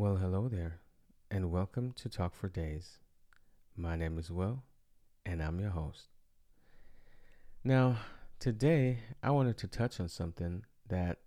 Well, 0.00 0.16
hello 0.16 0.48
there, 0.48 0.80
and 1.30 1.50
welcome 1.50 1.92
to 1.96 2.08
Talk 2.08 2.34
for 2.34 2.48
Days. 2.48 3.00
My 3.76 3.96
name 3.96 4.18
is 4.18 4.30
Will, 4.30 4.62
and 5.26 5.42
I'm 5.42 5.60
your 5.60 5.72
host. 5.72 6.08
Now, 7.64 7.98
today 8.38 9.00
I 9.22 9.30
wanted 9.32 9.58
to 9.58 9.66
touch 9.66 10.00
on 10.00 10.08
something 10.08 10.64
that, 10.88 11.18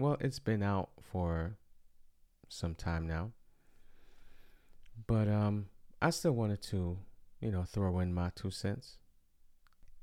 well, 0.00 0.16
it's 0.18 0.40
been 0.40 0.64
out 0.64 0.90
for 1.00 1.56
some 2.48 2.74
time 2.74 3.06
now, 3.06 3.30
but 5.06 5.28
um, 5.28 5.66
I 6.02 6.10
still 6.10 6.32
wanted 6.32 6.60
to, 6.62 6.98
you 7.40 7.52
know, 7.52 7.62
throw 7.62 8.00
in 8.00 8.12
my 8.12 8.32
two 8.34 8.50
cents. 8.50 8.96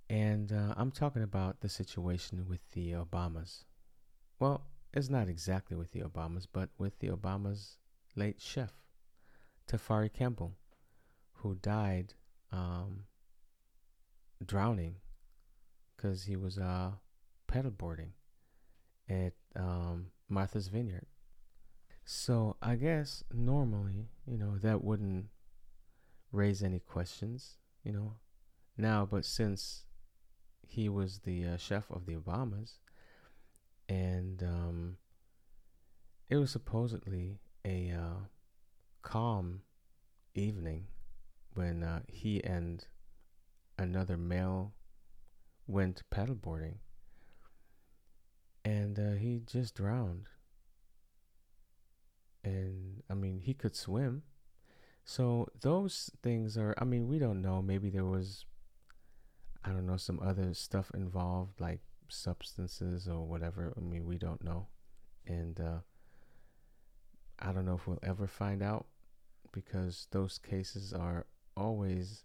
And 0.10 0.54
uh, 0.54 0.74
I'm 0.78 0.92
talking 0.92 1.22
about 1.24 1.60
the 1.60 1.68
situation 1.68 2.46
with 2.48 2.62
the 2.72 2.94
Obamas. 2.94 3.66
Well, 4.40 4.64
it's 4.94 5.10
not 5.10 5.28
exactly 5.28 5.76
with 5.76 5.92
the 5.92 6.00
Obamas, 6.00 6.48
but 6.50 6.70
with 6.78 6.98
the 7.00 7.10
Obamas' 7.10 7.76
late 8.20 8.42
chef, 8.42 8.74
Tafari 9.68 10.12
Campbell, 10.12 10.58
who 11.36 11.56
died 11.56 12.14
um, 12.52 13.06
drowning 14.46 14.96
because 15.96 16.24
he 16.24 16.36
was 16.36 16.58
uh, 16.58 16.92
paddleboarding 17.50 18.12
at 19.10 19.34
um, 19.56 20.08
Martha's 20.28 20.68
Vineyard. 20.68 21.06
So 22.04 22.58
I 22.62 22.76
guess 22.76 23.24
normally, 23.34 24.10
you 24.26 24.38
know, 24.38 24.58
that 24.58 24.84
wouldn't 24.84 25.28
raise 26.32 26.62
any 26.62 26.80
questions, 26.80 27.58
you 27.84 27.94
know, 27.94 28.16
now, 28.78 29.08
but 29.10 29.26
since 29.26 29.86
he 30.68 30.90
was 30.90 31.20
the 31.20 31.46
uh, 31.46 31.58
chef 31.58 31.90
of 31.90 32.06
the 32.06 32.16
Obamas, 32.16 32.80
and 33.88 34.44
um, 34.44 34.98
it 36.30 36.36
was 36.38 36.52
supposedly 36.52 37.40
a 37.66 37.92
uh, 37.92 38.26
calm 39.02 39.62
evening 40.34 40.88
when 41.54 41.84
uh, 41.84 42.02
he 42.08 42.44
and 42.44 42.86
another 43.78 44.18
male 44.18 44.74
went 45.68 46.04
paddleboarding, 46.12 46.78
and 48.64 49.00
uh, 49.00 49.18
he 49.18 49.42
just 49.46 49.76
drowned. 49.76 50.28
And 52.44 53.04
I 53.10 53.14
mean, 53.14 53.40
he 53.40 53.54
could 53.54 53.76
swim. 53.76 54.24
So 55.04 55.48
those 55.60 56.12
things 56.22 56.58
are, 56.58 56.74
I 56.78 56.86
mean, 56.86 57.08
we 57.08 57.20
don't 57.20 57.42
know. 57.42 57.62
Maybe 57.62 57.90
there 57.90 58.06
was 58.06 58.46
I 59.64 59.70
don't 59.70 59.86
know, 59.86 59.98
some 59.98 60.20
other 60.24 60.54
stuff 60.54 60.92
involved, 60.94 61.60
like 61.60 61.82
substances 62.08 63.08
or 63.08 63.26
whatever. 63.26 63.74
I 63.78 63.82
mean, 63.82 64.06
we 64.06 64.18
don't 64.18 64.44
know. 64.44 64.68
And 65.28 65.60
uh, 65.60 65.80
I 67.40 67.52
don't 67.52 67.66
know 67.66 67.76
if 67.76 67.88
we'll 67.88 68.00
ever 68.04 68.28
find 68.28 68.62
out 68.62 68.86
because 69.52 70.08
those 70.12 70.38
cases 70.38 70.94
are 70.94 71.26
always 71.56 72.24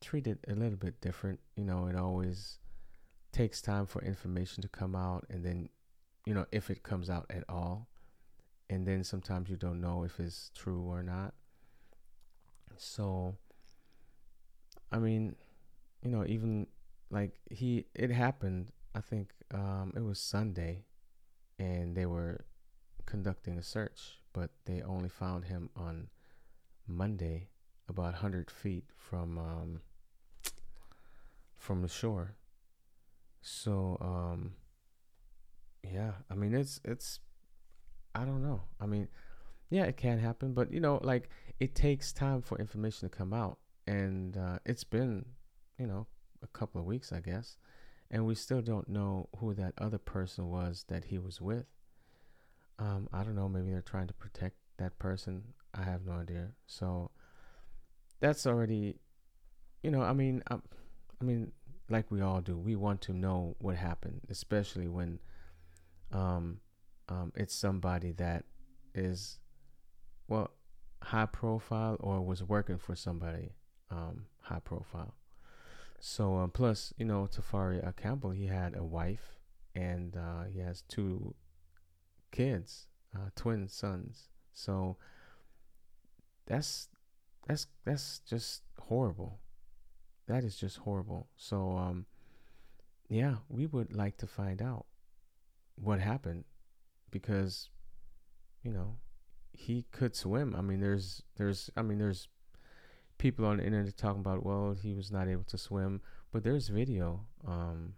treated 0.00 0.38
a 0.48 0.54
little 0.54 0.76
bit 0.76 1.00
different. 1.00 1.40
You 1.56 1.64
know, 1.64 1.86
it 1.86 1.96
always 1.96 2.58
takes 3.32 3.62
time 3.62 3.86
for 3.86 4.02
information 4.02 4.62
to 4.62 4.68
come 4.68 4.94
out, 4.94 5.24
and 5.30 5.44
then, 5.44 5.68
you 6.26 6.34
know, 6.34 6.46
if 6.52 6.70
it 6.70 6.82
comes 6.82 7.08
out 7.10 7.26
at 7.30 7.44
all. 7.48 7.88
And 8.70 8.86
then 8.86 9.04
sometimes 9.04 9.50
you 9.50 9.56
don't 9.56 9.80
know 9.80 10.04
if 10.04 10.18
it's 10.18 10.50
true 10.54 10.82
or 10.82 11.02
not. 11.02 11.34
So, 12.76 13.36
I 14.90 14.98
mean, 14.98 15.36
you 16.02 16.10
know, 16.10 16.24
even 16.26 16.66
like 17.10 17.38
he, 17.50 17.86
it 17.94 18.10
happened. 18.10 18.72
I 18.94 19.00
think 19.00 19.32
um, 19.52 19.92
it 19.96 20.02
was 20.02 20.18
Sunday, 20.18 20.84
and 21.58 21.94
they 21.94 22.06
were 22.06 22.44
conducting 23.14 23.56
a 23.56 23.62
search, 23.62 24.18
but 24.32 24.50
they 24.64 24.82
only 24.82 25.08
found 25.08 25.44
him 25.44 25.70
on 25.76 26.08
Monday, 26.88 27.46
about 27.88 28.14
hundred 28.14 28.50
feet 28.50 28.86
from 28.96 29.38
um, 29.38 29.80
from 31.56 31.80
the 31.80 31.88
shore. 31.88 32.34
So, 33.40 33.98
um, 34.00 34.54
yeah, 35.84 36.14
I 36.28 36.34
mean, 36.34 36.54
it's 36.54 36.80
it's, 36.84 37.20
I 38.16 38.24
don't 38.24 38.42
know. 38.42 38.62
I 38.80 38.86
mean, 38.86 39.06
yeah, 39.70 39.84
it 39.84 39.96
can 39.96 40.18
happen, 40.18 40.52
but 40.52 40.72
you 40.72 40.80
know, 40.80 40.98
like 41.04 41.28
it 41.60 41.76
takes 41.76 42.12
time 42.12 42.42
for 42.42 42.58
information 42.58 43.08
to 43.08 43.16
come 43.16 43.32
out, 43.32 43.58
and 43.86 44.36
uh, 44.36 44.58
it's 44.66 44.82
been 44.82 45.24
you 45.78 45.86
know, 45.86 46.08
a 46.42 46.48
couple 46.48 46.80
of 46.80 46.86
weeks, 46.86 47.12
I 47.12 47.20
guess, 47.20 47.58
and 48.10 48.26
we 48.26 48.34
still 48.34 48.60
don't 48.60 48.88
know 48.88 49.28
who 49.38 49.54
that 49.54 49.74
other 49.78 49.98
person 49.98 50.48
was 50.48 50.84
that 50.88 51.04
he 51.04 51.18
was 51.18 51.40
with. 51.40 51.66
Um, 52.78 53.08
I 53.12 53.22
don't 53.22 53.36
know. 53.36 53.48
Maybe 53.48 53.70
they're 53.70 53.80
trying 53.82 54.08
to 54.08 54.14
protect 54.14 54.56
that 54.78 54.98
person. 54.98 55.42
I 55.74 55.82
have 55.82 56.04
no 56.04 56.12
idea. 56.12 56.48
So 56.66 57.10
that's 58.20 58.46
already, 58.46 58.96
you 59.82 59.90
know, 59.90 60.02
I 60.02 60.12
mean, 60.12 60.42
I, 60.50 60.56
I 61.20 61.24
mean, 61.24 61.52
like 61.88 62.10
we 62.10 62.20
all 62.20 62.40
do, 62.40 62.56
we 62.56 62.76
want 62.76 63.00
to 63.02 63.12
know 63.12 63.56
what 63.58 63.76
happened, 63.76 64.22
especially 64.30 64.88
when 64.88 65.18
um, 66.12 66.58
um, 67.08 67.32
it's 67.36 67.54
somebody 67.54 68.12
that 68.12 68.44
is, 68.94 69.38
well, 70.28 70.50
high 71.02 71.26
profile 71.26 71.96
or 72.00 72.22
was 72.22 72.42
working 72.42 72.78
for 72.78 72.96
somebody 72.96 73.52
um, 73.90 74.26
high 74.40 74.60
profile. 74.60 75.14
So 76.00 76.36
um, 76.36 76.50
plus, 76.50 76.92
you 76.96 77.04
know, 77.04 77.28
Tafari 77.30 77.94
Campbell, 77.96 78.30
he 78.30 78.46
had 78.46 78.76
a 78.76 78.84
wife 78.84 79.38
and 79.74 80.16
uh, 80.16 80.44
he 80.52 80.60
has 80.60 80.82
two 80.82 81.34
kids, 82.34 82.88
uh, 83.14 83.30
twin 83.36 83.68
sons. 83.68 84.28
So 84.52 84.96
that's 86.46 86.88
that's 87.46 87.66
that's 87.84 88.20
just 88.28 88.62
horrible. 88.78 89.38
That 90.26 90.42
is 90.42 90.56
just 90.56 90.78
horrible. 90.78 91.28
So 91.36 91.76
um, 91.76 92.06
yeah, 93.08 93.36
we 93.48 93.66
would 93.66 93.94
like 93.94 94.16
to 94.18 94.26
find 94.26 94.60
out 94.60 94.86
what 95.76 96.00
happened 96.00 96.44
because 97.10 97.70
you 98.62 98.72
know 98.72 98.96
he 99.52 99.86
could 99.92 100.16
swim. 100.16 100.56
I 100.58 100.60
mean, 100.60 100.80
there's 100.80 101.22
there's 101.36 101.70
I 101.76 101.82
mean 101.82 101.98
there's 101.98 102.28
people 103.18 103.46
on 103.46 103.58
the 103.58 103.64
internet 103.64 103.96
talking 103.96 104.20
about, 104.20 104.44
well, 104.44 104.76
he 104.82 104.92
was 104.92 105.12
not 105.12 105.28
able 105.28 105.44
to 105.44 105.56
swim, 105.56 106.00
but 106.32 106.42
there's 106.42 106.68
video 106.68 107.20
um, 107.46 107.94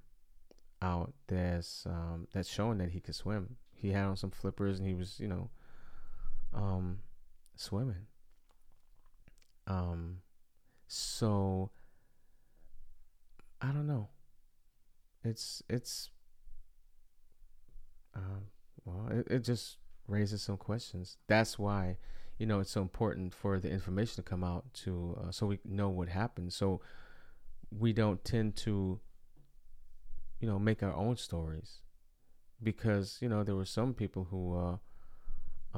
out 0.82 1.14
that's 1.26 1.86
um, 1.86 2.28
that's 2.32 2.50
showing 2.50 2.78
that 2.78 2.90
he 2.90 3.00
could 3.00 3.14
swim. 3.14 3.56
He 3.76 3.90
had 3.90 4.04
on 4.04 4.16
some 4.16 4.30
flippers 4.30 4.78
and 4.78 4.88
he 4.88 4.94
was, 4.94 5.20
you 5.20 5.28
know, 5.28 5.50
um, 6.54 6.98
swimming. 7.54 8.06
Um, 9.66 10.18
so 10.86 11.70
I 13.60 13.68
don't 13.68 13.86
know. 13.86 14.08
It's 15.24 15.62
it's 15.68 16.10
um, 18.14 18.46
well, 18.84 19.08
it, 19.10 19.26
it 19.28 19.38
just 19.40 19.78
raises 20.06 20.42
some 20.42 20.56
questions. 20.56 21.16
That's 21.26 21.58
why 21.58 21.96
you 22.38 22.46
know 22.46 22.60
it's 22.60 22.70
so 22.70 22.82
important 22.82 23.34
for 23.34 23.58
the 23.58 23.70
information 23.70 24.16
to 24.16 24.22
come 24.22 24.44
out 24.44 24.64
to 24.74 25.18
uh, 25.20 25.30
so 25.30 25.46
we 25.46 25.58
know 25.64 25.88
what 25.88 26.08
happened 26.08 26.52
so 26.52 26.80
we 27.70 27.92
don't 27.92 28.24
tend 28.24 28.54
to 28.56 29.00
you 30.40 30.48
know 30.48 30.58
make 30.58 30.82
our 30.82 30.94
own 30.94 31.16
stories 31.16 31.80
because 32.62 33.18
you 33.20 33.28
know 33.28 33.44
there 33.44 33.54
were 33.54 33.64
some 33.64 33.94
people 33.94 34.28
who 34.30 34.56
uh 34.56 34.76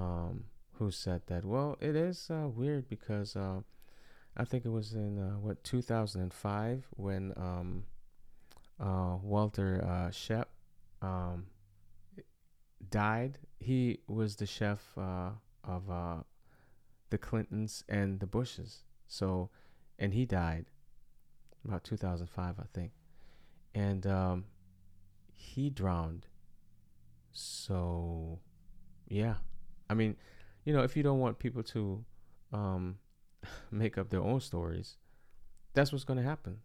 um 0.01 0.45
who 0.75 0.91
said 0.91 1.23
that 1.27 1.45
well 1.45 1.77
it 1.81 1.97
is 1.97 2.31
uh, 2.31 2.47
weird 2.49 2.89
because 2.89 3.35
uh, 3.35 3.61
I 4.37 4.45
think 4.45 4.65
it 4.65 4.71
was 4.71 4.93
in 4.93 5.19
uh, 5.19 5.39
what 5.39 5.65
2005 5.65 6.87
when 6.97 7.33
um 7.37 7.85
uh 8.81 9.17
Walter 9.23 9.85
uh 9.85 10.11
Scheib 10.11 10.45
um 11.03 11.47
died 12.91 13.39
he 13.59 13.99
was 14.07 14.37
the 14.37 14.47
chef 14.47 14.81
uh 14.97 15.31
of 15.65 15.91
the 17.11 17.19
Clintons 17.19 17.85
and 17.89 18.21
the 18.21 18.27
Bushes. 18.27 18.83
So, 19.07 19.51
and 19.99 20.13
he 20.13 20.27
died 20.27 20.67
about 21.65 21.85
2005, 21.85 22.55
I 22.59 22.63
think. 22.73 22.93
And 23.75 24.07
um, 24.07 24.45
he 25.33 25.71
drowned. 25.71 26.27
So, 27.33 28.41
yeah. 29.09 29.35
I 29.89 29.95
mean, 29.95 30.17
you 30.65 30.73
know, 30.73 30.83
if 30.83 30.97
you 30.97 31.03
don't 31.03 31.21
want 31.21 31.39
people 31.39 31.63
to 31.65 32.05
um, 32.53 32.99
make 33.71 33.99
up 33.99 34.11
their 34.11 34.23
own 34.23 34.41
stories, 34.41 34.97
that's 35.75 35.93
what's 35.93 36.05
going 36.05 36.19
to 36.19 36.23
happen. 36.23 36.59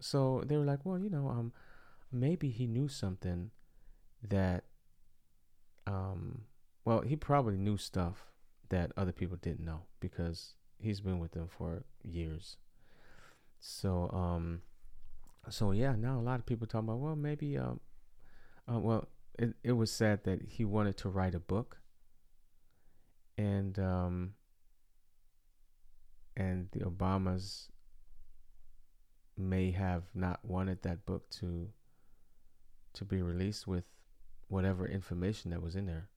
So 0.00 0.42
they 0.46 0.56
were 0.56 0.64
like, 0.64 0.80
well, 0.84 0.98
you 0.98 1.10
know, 1.10 1.28
um, 1.28 1.52
maybe 2.12 2.50
he 2.50 2.66
knew 2.66 2.88
something 2.88 3.50
that, 4.28 4.64
um, 5.86 6.42
well, 6.84 7.00
he 7.00 7.16
probably 7.16 7.56
knew 7.56 7.76
stuff 7.76 8.26
that 8.68 8.92
other 8.96 9.12
people 9.12 9.36
didn't 9.40 9.64
know 9.64 9.82
because 10.00 10.54
he's 10.78 11.00
been 11.00 11.18
with 11.18 11.32
them 11.32 11.48
for 11.48 11.84
years. 12.02 12.56
So 13.60 14.10
um 14.12 14.62
so 15.48 15.70
yeah, 15.72 15.94
now 15.96 16.18
a 16.18 16.22
lot 16.22 16.38
of 16.38 16.46
people 16.46 16.66
talking 16.66 16.88
about 16.88 16.98
well 16.98 17.16
maybe 17.16 17.56
um 17.56 17.80
uh, 18.70 18.78
well 18.78 19.08
it 19.38 19.54
it 19.62 19.72
was 19.72 19.90
said 19.90 20.24
that 20.24 20.42
he 20.48 20.64
wanted 20.64 20.96
to 20.98 21.08
write 21.08 21.34
a 21.34 21.40
book 21.40 21.78
and 23.36 23.78
um, 23.78 24.34
and 26.36 26.68
the 26.72 26.80
Obamas 26.80 27.68
may 29.36 29.70
have 29.70 30.04
not 30.14 30.40
wanted 30.44 30.82
that 30.82 31.04
book 31.04 31.28
to 31.30 31.68
to 32.94 33.04
be 33.04 33.20
released 33.20 33.66
with 33.66 33.84
whatever 34.48 34.86
information 34.86 35.50
that 35.50 35.62
was 35.62 35.76
in 35.76 35.86
there. 35.86 36.08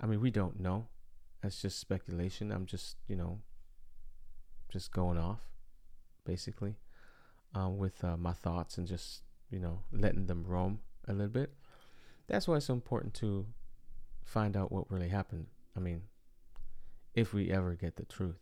I 0.00 0.06
mean, 0.06 0.20
we 0.20 0.30
don't 0.30 0.58
know. 0.60 0.88
That's 1.42 1.62
just 1.62 1.78
speculation. 1.78 2.50
I'm 2.50 2.66
just, 2.66 2.96
you 3.06 3.14
know, 3.14 3.40
just 4.72 4.92
going 4.92 5.18
off, 5.18 5.40
basically, 6.24 6.76
um, 7.54 7.78
with 7.78 8.02
uh, 8.02 8.16
my 8.16 8.32
thoughts 8.32 8.76
and 8.76 8.88
just, 8.88 9.22
you 9.50 9.60
know, 9.60 9.80
letting 9.92 10.26
them 10.26 10.44
roam 10.44 10.80
a 11.06 11.12
little 11.12 11.28
bit. 11.28 11.54
That's 12.28 12.46
why 12.46 12.56
it's 12.56 12.66
so 12.66 12.74
important 12.74 13.14
to 13.14 13.46
find 14.24 14.56
out 14.56 14.70
what 14.70 14.90
really 14.90 15.08
happened. 15.08 15.46
I 15.76 15.80
mean, 15.80 16.02
if 17.14 17.32
we 17.32 17.50
ever 17.50 17.74
get 17.74 17.96
the 17.96 18.04
truth. 18.04 18.38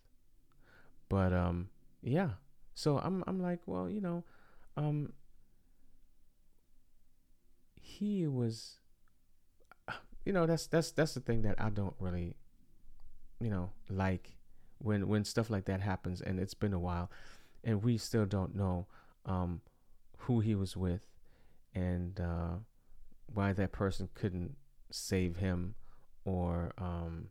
But 1.09 1.33
um, 1.33 1.69
yeah. 2.03 2.31
So 2.75 2.99
I'm 2.99 3.25
I'm 3.27 3.41
like, 3.41 3.61
well, 3.67 3.89
you 3.89 4.01
know, 4.01 4.25
um, 4.77 5.13
he 7.81 8.27
was 8.27 8.77
you 10.27 10.33
know 10.33 10.45
that's 10.45 10.67
that's 10.67 10.91
that's 10.91 11.15
the 11.15 11.21
thing 11.21 11.43
that 11.43 11.55
I 11.59 11.71
don't 11.71 11.95
really 11.99 12.35
you 13.41 13.49
know 13.49 13.71
like 13.89 14.37
when 14.79 15.09
when 15.09 15.25
stuff 15.25 15.49
like 15.49 15.65
that 15.67 15.81
happens 15.81 16.21
and 16.21 16.39
it's 16.39 16.53
been 16.53 16.75
a 16.75 16.79
while 16.79 17.11
and 17.65 17.83
we 17.83 17.97
still 17.97 18.27
don't 18.27 18.55
know 18.55 18.87
um 19.25 19.61
who 20.19 20.41
he 20.41 20.55
was 20.55 20.77
with 20.77 21.07
and 21.75 22.21
uh 22.21 22.57
why 23.33 23.53
that 23.53 23.73
person 23.73 24.09
couldn't 24.15 24.57
save 24.91 25.37
him 25.37 25.75
or 26.25 26.73
um 26.79 27.29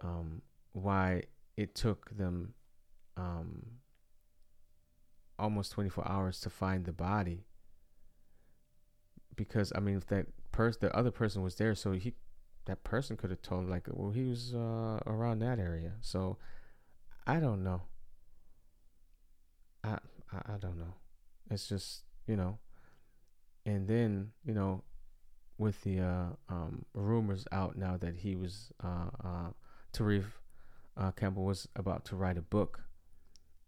um 0.00 0.42
why 0.72 1.22
it 1.56 1.74
took 1.74 2.16
them 2.16 2.54
um 3.16 3.66
almost 5.38 5.72
24 5.72 6.06
hours 6.08 6.40
to 6.40 6.50
find 6.50 6.84
the 6.84 6.92
body 6.92 7.46
because 9.38 9.72
I 9.74 9.80
mean, 9.80 9.96
if 9.96 10.06
that 10.08 10.26
person, 10.52 10.80
the 10.82 10.94
other 10.94 11.12
person 11.12 11.42
was 11.42 11.54
there, 11.54 11.74
so 11.74 11.92
he, 11.92 12.12
that 12.66 12.84
person 12.84 13.16
could 13.16 13.30
have 13.30 13.40
told 13.40 13.70
like, 13.70 13.86
well, 13.90 14.10
he 14.10 14.24
was 14.24 14.52
uh, 14.52 14.98
around 15.06 15.38
that 15.38 15.58
area. 15.58 15.92
So 16.02 16.36
I 17.26 17.40
don't 17.40 17.64
know. 17.64 17.82
I, 19.82 19.98
I 20.32 20.54
I 20.54 20.58
don't 20.58 20.76
know. 20.76 20.94
It's 21.50 21.68
just 21.68 22.02
you 22.26 22.36
know, 22.36 22.58
and 23.64 23.88
then 23.88 24.32
you 24.44 24.52
know, 24.52 24.82
with 25.58 25.82
the 25.82 26.00
uh, 26.00 26.26
um, 26.48 26.84
rumors 26.94 27.44
out 27.50 27.76
now 27.76 27.96
that 27.96 28.16
he 28.16 28.36
was 28.36 28.72
uh, 28.82 29.10
uh, 29.24 29.50
Tariq 29.92 30.24
uh, 30.96 31.10
Campbell 31.12 31.44
was 31.44 31.68
about 31.76 32.04
to 32.06 32.16
write 32.16 32.38
a 32.38 32.42
book, 32.42 32.80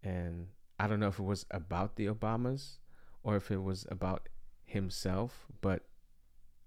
and 0.03 0.47
I 0.79 0.87
don't 0.87 0.99
know 0.99 1.07
if 1.07 1.19
it 1.19 1.23
was 1.23 1.45
about 1.51 1.95
the 1.95 2.07
Obamas 2.07 2.79
or 3.23 3.35
if 3.35 3.51
it 3.51 3.61
was 3.61 3.85
about 3.89 4.27
himself, 4.65 5.45
but 5.61 5.83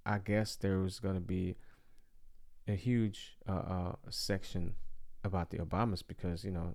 I 0.06 0.18
guess 0.18 0.56
there 0.56 0.78
was 0.78 1.00
going 1.00 1.16
to 1.16 1.20
be 1.20 1.56
a 2.68 2.74
huge 2.74 3.36
uh, 3.48 3.52
uh, 3.52 3.94
section 4.08 4.74
about 5.22 5.50
the 5.50 5.58
Obamas 5.58 6.02
because 6.06 6.44
you 6.44 6.50
know 6.50 6.74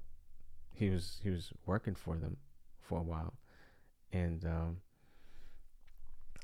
he 0.71 0.89
was 0.89 1.19
he 1.23 1.29
was 1.29 1.51
working 1.65 1.95
for 1.95 2.15
them 2.15 2.37
for 2.79 2.99
a 2.99 3.03
while, 3.03 3.33
and 4.11 4.45
um, 4.45 4.77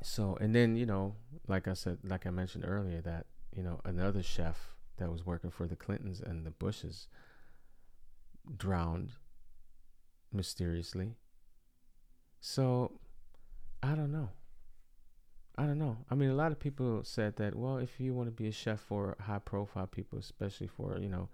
so 0.04 0.38
and 0.42 0.54
then 0.54 0.76
you 0.76 0.86
know 0.86 1.16
like 1.48 1.68
I 1.68 1.74
said 1.74 2.00
like 2.04 2.26
I 2.26 2.30
mentioned 2.30 2.66
earlier 2.68 3.02
that 3.02 3.26
you 3.56 3.64
know 3.64 3.80
another 3.86 4.22
chef 4.22 4.76
that 4.98 5.12
was 5.12 5.26
working 5.26 5.52
for 5.52 5.68
the 5.68 5.76
Clintons 5.76 6.22
and 6.22 6.46
the 6.46 6.52
Bushes 6.52 7.08
drowned 8.58 9.12
mysteriously. 10.32 11.16
So 12.40 13.00
I 13.82 13.96
don't 13.96 14.12
know. 14.12 14.30
I 15.58 15.66
don't 15.66 15.80
know. 15.80 15.98
I 16.10 16.16
mean, 16.16 16.30
a 16.30 16.36
lot 16.36 16.52
of 16.52 16.60
people 16.60 17.02
said 17.04 17.38
that. 17.38 17.56
Well, 17.56 17.78
if 17.78 18.00
you 18.00 18.14
want 18.14 18.28
to 18.28 18.32
be 18.32 18.48
a 18.48 18.52
chef 18.52 18.80
for 18.80 19.16
high-profile 19.22 19.88
people, 19.88 20.20
especially 20.20 20.68
for 20.68 20.98
you 21.00 21.08
know, 21.08 21.30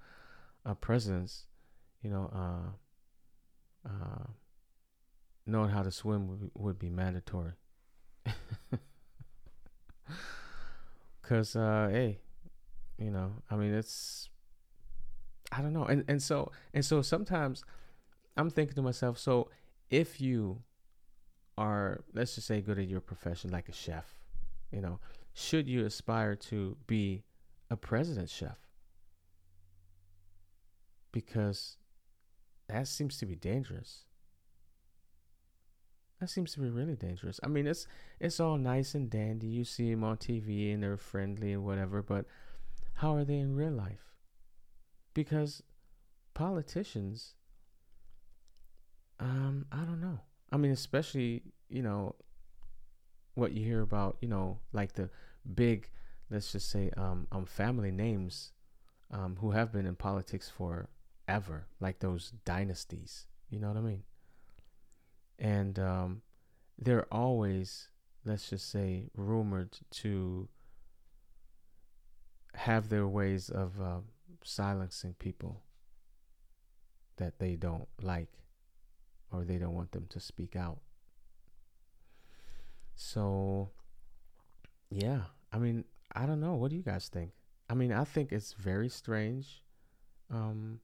a 0.63 0.75
presidents, 0.75 1.45
you 2.03 2.11
know, 2.11 2.29
uh, 2.33 3.89
uh, 3.89 4.27
knowing 5.47 5.71
how 5.71 5.81
to 5.81 5.91
swim 5.91 6.27
would, 6.27 6.51
would 6.53 6.79
be 6.79 6.89
mandatory. 6.89 7.53
Cause, 11.31 11.55
uh, 11.55 11.87
hey, 11.89 12.19
you 12.97 13.09
know, 13.09 13.31
I 13.49 13.55
mean, 13.55 13.73
it's, 13.73 14.29
I 15.49 15.61
don't 15.61 15.71
know, 15.71 15.85
and 15.85 16.03
and 16.09 16.21
so 16.21 16.51
and 16.73 16.83
so 16.83 17.01
sometimes, 17.01 17.63
I'm 18.35 18.49
thinking 18.49 18.75
to 18.75 18.81
myself, 18.81 19.17
so 19.17 19.49
if 19.89 20.19
you 20.19 20.61
are 21.57 22.03
let's 22.13 22.35
just 22.35 22.47
say 22.47 22.59
good 22.59 22.79
at 22.79 22.87
your 22.87 23.01
profession 23.01 23.51
like 23.51 23.67
a 23.67 23.73
chef 23.73 24.15
you 24.71 24.79
know 24.81 24.99
should 25.33 25.67
you 25.67 25.85
aspire 25.85 26.35
to 26.35 26.77
be 26.87 27.23
a 27.69 27.77
president 27.77 28.29
chef? 28.29 28.57
Because 31.11 31.77
that 32.67 32.87
seems 32.87 33.17
to 33.17 33.25
be 33.25 33.35
dangerous 33.35 34.05
that 36.21 36.29
seems 36.29 36.53
to 36.53 36.61
be 36.61 36.69
really 36.69 36.95
dangerous 36.95 37.39
i 37.43 37.47
mean 37.47 37.67
it's 37.67 37.85
it's 38.21 38.39
all 38.39 38.57
nice 38.57 38.95
and 38.95 39.09
dandy 39.09 39.47
you 39.47 39.65
see 39.65 39.91
them 39.91 40.03
on 40.03 40.15
tv 40.15 40.73
and 40.73 40.81
they're 40.81 40.95
friendly 40.95 41.51
and 41.51 41.65
whatever 41.65 42.01
but 42.01 42.25
how 42.93 43.13
are 43.13 43.25
they 43.25 43.37
in 43.39 43.53
real 43.53 43.71
life 43.71 44.13
because 45.13 45.61
politicians 46.33 47.33
um 49.19 49.65
i 49.73 49.79
don't 49.79 49.99
know 49.99 50.19
I 50.51 50.57
mean, 50.57 50.71
especially 50.71 51.43
you 51.69 51.81
know 51.81 52.15
what 53.35 53.53
you 53.53 53.63
hear 53.63 53.81
about, 53.81 54.17
you 54.19 54.27
know, 54.27 54.59
like 54.73 54.93
the 54.93 55.09
big, 55.55 55.89
let's 56.29 56.51
just 56.51 56.69
say, 56.69 56.91
um, 56.97 57.27
um 57.31 57.45
family 57.45 57.91
names, 57.91 58.51
um, 59.09 59.37
who 59.39 59.51
have 59.51 59.71
been 59.71 59.85
in 59.85 59.95
politics 59.95 60.49
forever, 60.49 61.67
like 61.79 61.99
those 61.99 62.33
dynasties. 62.45 63.27
You 63.49 63.59
know 63.59 63.69
what 63.69 63.77
I 63.77 63.81
mean? 63.81 64.03
And 65.41 65.79
um, 65.79 66.21
they're 66.77 67.11
always, 67.11 67.89
let's 68.23 68.49
just 68.49 68.71
say, 68.71 69.09
rumored 69.17 69.79
to 69.89 70.47
have 72.53 72.89
their 72.89 73.07
ways 73.07 73.49
of 73.49 73.81
uh, 73.81 73.99
silencing 74.43 75.15
people 75.17 75.63
that 77.17 77.39
they 77.39 77.55
don't 77.55 77.87
like 78.01 78.29
or 79.31 79.43
they 79.43 79.57
don't 79.57 79.73
want 79.73 79.91
them 79.93 80.05
to 80.09 80.19
speak 80.19 80.55
out. 80.55 80.79
So, 82.93 83.71
yeah, 84.91 85.21
I 85.51 85.57
mean, 85.57 85.85
I 86.13 86.27
don't 86.27 86.39
know. 86.39 86.53
What 86.53 86.69
do 86.69 86.77
you 86.77 86.83
guys 86.83 87.07
think? 87.07 87.31
I 87.69 87.73
mean, 87.73 87.91
I 87.91 88.03
think 88.03 88.31
it's 88.31 88.53
very 88.53 88.89
strange 88.89 89.63
um, 90.29 90.81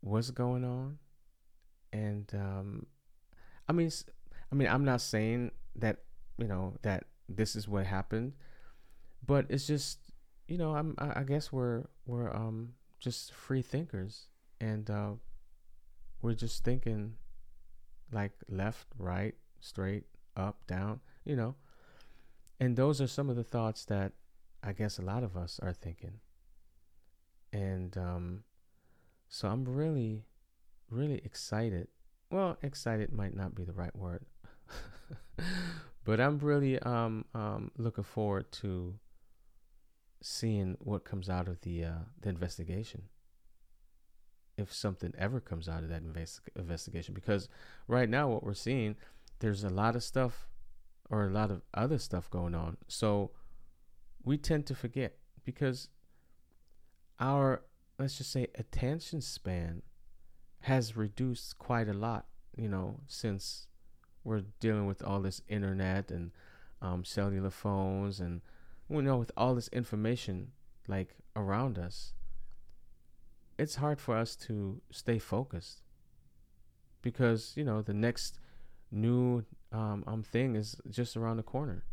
what's 0.00 0.30
going 0.30 0.64
on. 0.64 0.98
And 1.92 2.30
um, 2.34 2.86
I 3.68 3.72
mean, 3.72 3.90
I 4.50 4.54
mean, 4.54 4.68
I'm 4.68 4.84
not 4.84 5.00
saying 5.00 5.50
that 5.76 5.98
you 6.38 6.46
know 6.46 6.74
that 6.82 7.04
this 7.28 7.56
is 7.56 7.68
what 7.68 7.86
happened, 7.86 8.32
but 9.26 9.46
it's 9.48 9.66
just 9.66 9.98
you 10.48 10.58
know, 10.58 10.74
I'm 10.74 10.94
I 10.98 11.22
guess 11.22 11.52
we're 11.52 11.84
we're 12.06 12.34
um 12.34 12.74
just 13.00 13.32
free 13.34 13.62
thinkers, 13.62 14.28
and 14.60 14.88
uh, 14.90 15.12
we're 16.20 16.34
just 16.34 16.64
thinking 16.64 17.14
like 18.12 18.32
left, 18.48 18.86
right, 18.98 19.34
straight, 19.60 20.04
up, 20.36 20.66
down, 20.66 21.00
you 21.24 21.36
know. 21.36 21.54
And 22.60 22.76
those 22.76 23.00
are 23.00 23.06
some 23.06 23.28
of 23.28 23.36
the 23.36 23.44
thoughts 23.44 23.84
that 23.86 24.12
I 24.62 24.72
guess 24.72 24.98
a 24.98 25.02
lot 25.02 25.24
of 25.24 25.36
us 25.36 25.58
are 25.62 25.72
thinking. 25.72 26.20
And 27.52 27.96
um, 27.98 28.44
so 29.28 29.48
I'm 29.48 29.64
really, 29.64 30.24
really 30.92 31.20
excited. 31.24 31.88
Well, 32.30 32.56
excited 32.62 33.12
might 33.12 33.34
not 33.34 33.54
be 33.54 33.64
the 33.64 33.72
right 33.72 33.94
word, 33.94 34.24
but 36.04 36.20
I'm 36.20 36.38
really 36.38 36.78
um, 36.80 37.24
um, 37.34 37.70
looking 37.76 38.04
forward 38.04 38.50
to 38.52 38.94
seeing 40.22 40.76
what 40.80 41.04
comes 41.04 41.28
out 41.28 41.48
of 41.48 41.60
the 41.62 41.84
uh, 41.84 42.04
the 42.20 42.28
investigation 42.28 43.02
if 44.56 44.72
something 44.72 45.12
ever 45.18 45.40
comes 45.40 45.68
out 45.68 45.82
of 45.82 45.88
that 45.88 46.02
invest- 46.02 46.40
investigation. 46.56 47.14
Because 47.14 47.48
right 47.88 48.08
now, 48.08 48.28
what 48.28 48.44
we're 48.44 48.54
seeing, 48.54 48.96
there's 49.40 49.64
a 49.64 49.70
lot 49.70 49.96
of 49.96 50.02
stuff 50.02 50.48
or 51.10 51.26
a 51.26 51.30
lot 51.30 51.50
of 51.50 51.62
other 51.74 51.98
stuff 51.98 52.30
going 52.30 52.54
on. 52.54 52.76
So 52.88 53.32
we 54.24 54.38
tend 54.38 54.66
to 54.66 54.74
forget 54.74 55.16
because 55.44 55.88
our, 57.18 57.62
let's 57.98 58.18
just 58.18 58.32
say, 58.32 58.46
attention 58.54 59.20
span 59.20 59.82
has 60.62 60.96
reduced 60.96 61.58
quite 61.58 61.88
a 61.88 61.92
lot, 61.92 62.26
you 62.56 62.68
know, 62.68 63.00
since 63.06 63.66
we're 64.24 64.42
dealing 64.60 64.86
with 64.86 65.02
all 65.02 65.20
this 65.20 65.42
internet 65.48 66.10
and 66.10 66.30
um, 66.80 67.04
cellular 67.04 67.50
phones 67.50 68.20
and, 68.20 68.40
you 68.88 69.02
know, 69.02 69.16
with 69.16 69.32
all 69.36 69.54
this 69.54 69.68
information 69.68 70.52
like 70.88 71.16
around 71.36 71.78
us, 71.78 72.12
it's 73.58 73.76
hard 73.76 74.00
for 74.00 74.16
us 74.16 74.34
to 74.34 74.80
stay 74.90 75.18
focused 75.18 75.82
because 77.02 77.52
you 77.56 77.64
know 77.64 77.82
the 77.82 77.92
next 77.92 78.38
new 78.90 79.44
um, 79.72 80.04
um 80.06 80.22
thing 80.22 80.54
is 80.54 80.76
just 80.88 81.16
around 81.16 81.36
the 81.36 81.42
corner, 81.42 81.84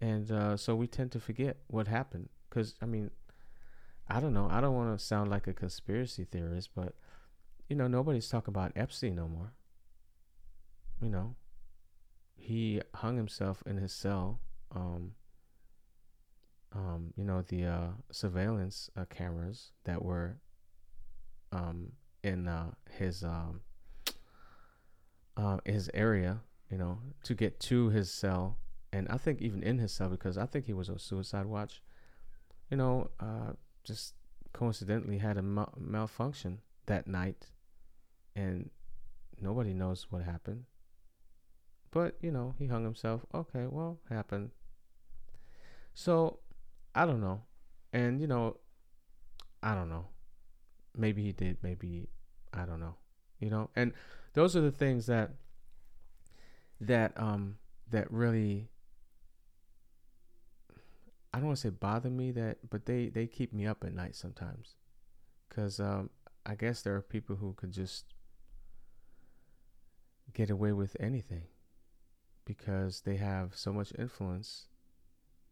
and 0.00 0.30
uh, 0.32 0.56
so 0.56 0.74
we 0.74 0.86
tend 0.86 1.12
to 1.12 1.20
forget 1.20 1.58
what 1.68 1.86
happened. 1.86 2.28
Because 2.48 2.74
I 2.82 2.86
mean, 2.86 3.10
I 4.08 4.18
don't 4.18 4.34
know. 4.34 4.48
I 4.50 4.60
don't 4.60 4.74
want 4.74 4.98
to 4.98 5.04
sound 5.04 5.30
like 5.30 5.46
a 5.46 5.52
conspiracy 5.52 6.24
theorist, 6.24 6.70
but 6.74 6.94
you 7.70 7.76
know, 7.76 7.86
nobody's 7.86 8.28
talking 8.28 8.52
about 8.52 8.72
Epstein 8.74 9.14
no 9.14 9.28
more. 9.28 9.54
You 11.00 11.08
know, 11.08 11.36
he 12.36 12.82
hung 12.96 13.16
himself 13.16 13.62
in 13.64 13.76
his 13.78 13.92
cell. 13.92 14.40
Um, 14.74 15.12
um, 16.72 17.12
you 17.16 17.24
know, 17.24 17.42
the 17.42 17.64
uh, 17.64 17.88
surveillance 18.10 18.90
uh, 18.96 19.04
cameras 19.08 19.70
that 19.84 20.04
were 20.04 20.40
um, 21.52 21.92
in 22.24 22.48
uh, 22.48 22.72
his 22.90 23.22
um, 23.22 23.60
uh, 25.36 25.58
his 25.64 25.88
area, 25.94 26.40
you 26.70 26.76
know, 26.76 26.98
to 27.22 27.34
get 27.34 27.60
to 27.60 27.88
his 27.88 28.12
cell, 28.12 28.58
and 28.92 29.08
I 29.08 29.16
think 29.16 29.40
even 29.40 29.62
in 29.62 29.78
his 29.78 29.92
cell 29.92 30.08
because 30.08 30.36
I 30.36 30.46
think 30.46 30.66
he 30.66 30.72
was 30.72 30.90
on 30.90 30.98
suicide 30.98 31.46
watch. 31.46 31.82
You 32.68 32.76
know, 32.76 33.10
uh, 33.20 33.52
just 33.84 34.14
coincidentally 34.52 35.18
had 35.18 35.36
a 35.36 35.42
mal- 35.42 35.74
malfunction 35.78 36.60
that 36.86 37.06
night, 37.06 37.46
and 38.34 38.70
nobody 39.40 39.72
knows 39.72 40.06
what 40.10 40.22
happened. 40.22 40.64
But 41.90 42.16
you 42.20 42.30
know, 42.30 42.54
he 42.58 42.66
hung 42.66 42.84
himself. 42.84 43.24
Okay, 43.34 43.66
well, 43.68 43.98
happened. 44.08 44.50
So, 45.92 46.38
I 46.94 47.04
don't 47.04 47.20
know, 47.20 47.42
and 47.92 48.20
you 48.20 48.26
know, 48.26 48.56
I 49.62 49.74
don't 49.74 49.88
know. 49.88 50.06
Maybe 50.96 51.22
he 51.22 51.32
did. 51.32 51.58
Maybe 51.62 52.08
I 52.52 52.64
don't 52.64 52.80
know. 52.80 52.94
You 53.38 53.50
know, 53.50 53.70
and 53.74 53.92
those 54.34 54.56
are 54.56 54.60
the 54.60 54.70
things 54.70 55.06
that 55.06 55.32
that 56.80 57.12
um 57.16 57.56
that 57.90 58.10
really 58.10 58.68
I 61.32 61.38
don't 61.38 61.48
want 61.48 61.58
to 61.58 61.62
say 61.62 61.70
bother 61.70 62.10
me 62.10 62.30
that 62.32 62.58
but 62.70 62.86
they 62.86 63.08
they 63.08 63.26
keep 63.26 63.52
me 63.52 63.66
up 63.66 63.84
at 63.84 63.92
night 63.92 64.16
sometimes 64.16 64.76
cuz 65.50 65.78
um 65.78 66.10
I 66.46 66.54
guess 66.54 66.82
there 66.82 66.96
are 66.96 67.02
people 67.02 67.36
who 67.36 67.52
could 67.52 67.72
just 67.72 68.06
get 70.32 70.50
away 70.50 70.72
with 70.72 70.96
anything 71.00 71.44
because 72.44 73.02
they 73.02 73.16
have 73.16 73.54
so 73.54 73.72
much 73.72 73.92
influence 73.98 74.66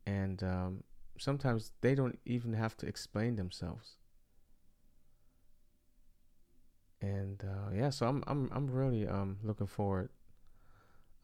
and 0.06 0.42
um, 0.42 0.84
sometimes 1.18 1.72
they 1.80 1.94
don't 1.94 2.18
even 2.24 2.54
have 2.54 2.76
to 2.78 2.86
explain 2.86 3.36
themselves. 3.36 3.96
And 7.00 7.42
uh, 7.44 7.72
yeah, 7.74 7.90
so 7.90 8.06
I'm 8.06 8.24
I'm 8.26 8.50
I'm 8.52 8.66
really 8.68 9.06
um 9.06 9.36
looking 9.44 9.68
forward 9.68 10.08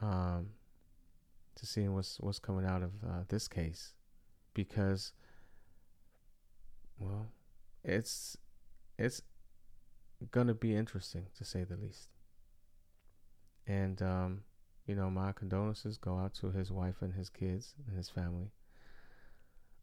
um 0.00 0.50
to 1.56 1.66
seeing 1.66 1.94
what's 1.94 2.18
what's 2.20 2.38
coming 2.38 2.64
out 2.64 2.82
of 2.82 2.92
uh, 3.04 3.23
this 3.28 3.49
case 3.49 3.94
because 4.54 5.12
well 6.99 7.26
it's 7.82 8.37
it's 8.99 9.23
gonna 10.30 10.54
be 10.54 10.75
interesting 10.76 11.26
to 11.37 11.44
say 11.44 11.64
the 11.64 11.76
least 11.76 12.08
and 13.66 14.00
um 14.02 14.42
you 14.87 14.94
know 14.94 15.11
my 15.11 15.33
condolences 15.33 15.97
go 15.97 16.18
out 16.18 16.35
to 16.35 16.50
his 16.50 16.71
wife 16.71 16.97
and 17.00 17.14
his 17.14 17.28
kids 17.30 17.75
and 17.87 17.97
his 17.97 18.09
family. 18.09 18.50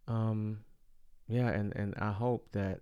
Um 0.08 0.60
yeah 1.28 1.50
and 1.50 1.76
and 1.76 1.96
I 1.98 2.12
hope 2.12 2.52
that 2.52 2.82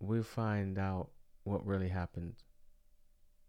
we 0.00 0.22
find 0.22 0.78
out 0.78 1.08
what 1.44 1.64
really 1.66 1.88
happened 1.88 2.34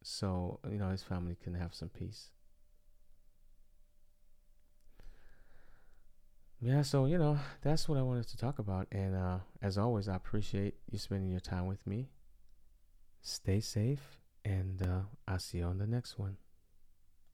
so 0.04 0.60
you 0.70 0.78
know 0.78 0.90
his 0.90 1.04
family 1.04 1.36
can 1.44 1.54
have 1.54 1.74
some 1.74 1.90
peace. 1.90 2.30
Yeah 6.60 6.82
so 6.82 7.06
you 7.06 7.18
know 7.18 7.38
that's 7.62 7.88
what 7.88 7.98
i 8.00 8.02
wanted 8.02 8.28
to 8.30 8.38
talk 8.38 8.60
about. 8.60 8.88
And 8.92 9.16
uh, 9.16 9.40
as 9.62 9.78
always 9.78 10.08
i 10.08 10.16
appreciate 10.16 10.76
you 10.90 10.98
spending 10.98 11.30
your 11.32 11.40
time 11.40 11.68
with 11.68 11.86
me. 11.86 12.10
Stay 13.22 13.60
safe 13.60 14.22
and 14.48 14.82
uh, 14.82 15.02
i'll 15.28 15.40
see 15.40 15.58
you 15.60 15.66
on 15.66 15.78
the 15.78 15.88
next 15.88 16.18
one 16.18 16.38